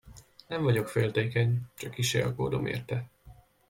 Nem 0.47 0.63
vagyok 0.63 0.87
féltékeny, 0.87 1.61
csak 1.75 1.91
kissé 1.91 2.21
aggódom 2.21 2.65
érte. 2.65 3.09